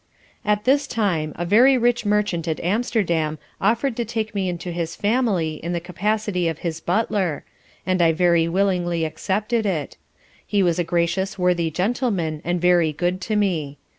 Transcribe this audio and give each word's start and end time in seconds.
At 0.43 0.63
this 0.63 0.87
time 0.87 1.31
a 1.35 1.45
very 1.45 1.77
rich 1.77 2.07
Merchant 2.07 2.47
at 2.47 2.59
Amsterdam 2.61 3.37
offered 3.61 3.95
to 3.97 4.03
take 4.03 4.33
me 4.33 4.49
into 4.49 4.71
his 4.71 4.95
family 4.95 5.59
in 5.63 5.73
the 5.73 5.79
capacity 5.79 6.47
of 6.47 6.57
his 6.65 6.81
Butler, 6.81 7.43
and 7.85 8.01
I 8.01 8.11
very 8.11 8.47
willingly 8.47 9.05
accepted 9.05 9.63
it. 9.63 9.97
He 10.43 10.63
was 10.63 10.79
a 10.79 10.83
gracious 10.83 11.37
worthy 11.37 11.69
Gentleman 11.69 12.41
and 12.43 12.59
very 12.59 12.91
good 12.91 13.21
to 13.21 13.35
me. 13.35 13.77